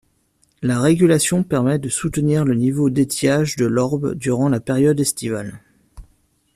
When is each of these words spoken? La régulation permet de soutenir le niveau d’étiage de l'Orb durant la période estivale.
La 0.63 0.79
régulation 0.81 1.43
permet 1.43 1.77
de 1.77 1.87
soutenir 1.87 2.43
le 2.43 2.55
niveau 2.55 2.89
d’étiage 2.89 3.55
de 3.55 3.67
l'Orb 3.67 4.15
durant 4.15 4.49
la 4.49 4.59
période 4.59 4.99
estivale. 4.99 5.61